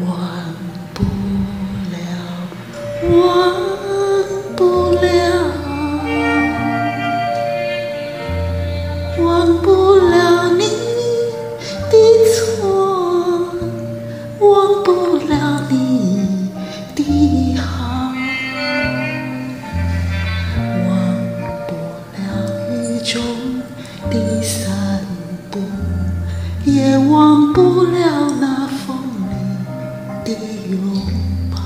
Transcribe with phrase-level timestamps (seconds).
[0.00, 0.53] 忘
[30.24, 30.30] 的
[30.70, 30.80] 拥
[31.50, 31.56] 抱，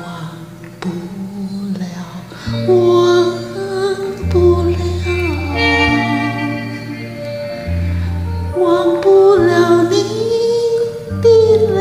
[0.00, 0.02] 忘
[0.80, 0.88] 不
[1.78, 1.84] 了，
[2.66, 2.72] 忘
[4.30, 4.34] 不
[4.70, 4.72] 了，
[8.56, 8.62] 忘
[9.02, 9.52] 不了
[9.90, 9.92] 你
[11.20, 11.26] 的
[11.74, 11.78] 泪，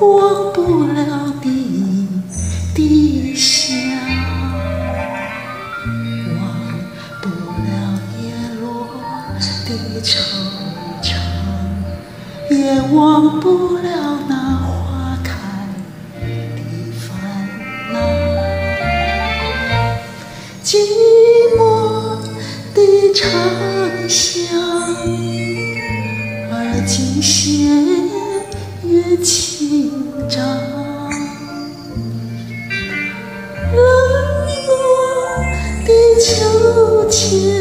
[0.00, 0.10] 忘
[0.52, 0.58] 不
[0.92, 1.03] 了
[12.74, 15.30] 也忘不了那花开
[16.16, 16.60] 的
[16.98, 17.06] 烦
[17.92, 17.96] 恼。
[20.64, 20.78] 寂
[21.56, 21.58] 寞
[22.74, 22.78] 的
[23.14, 23.22] 长
[24.08, 24.42] 巷，
[26.50, 26.52] 而
[26.84, 27.68] 今斜
[28.88, 29.92] 月清
[30.28, 30.40] 照，
[33.72, 33.78] 冷
[34.66, 34.68] 落
[35.86, 35.88] 的
[36.20, 37.53] 秋千。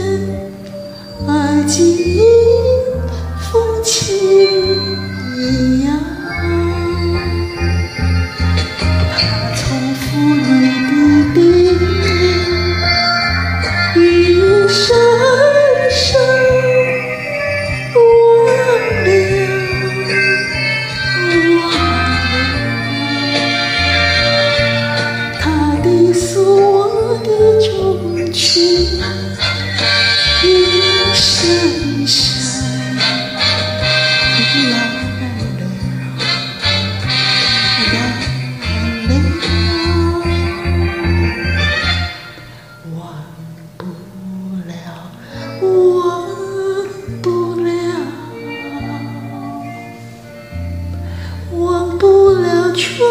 [52.75, 53.07] 春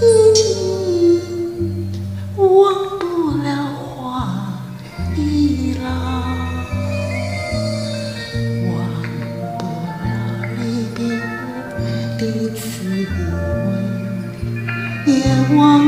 [0.00, 0.04] 已
[0.34, 0.42] 尽，
[2.36, 3.04] 忘不
[3.42, 3.46] 了
[3.76, 3.96] 花
[5.16, 5.18] 已
[5.82, 5.88] 老，
[8.66, 8.76] 忘
[9.58, 9.62] 不
[10.04, 10.06] 了
[12.18, 12.20] 的
[12.56, 12.58] 滋
[15.06, 15.14] 味，也
[15.56, 15.87] 忘。